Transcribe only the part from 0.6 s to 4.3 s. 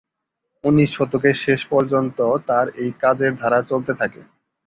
উনিশ শতকের শেষ পর্যন্ত তার এই কাজের ধারা চলতে থাকে।